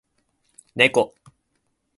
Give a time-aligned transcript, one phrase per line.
[0.75, 1.13] ねこ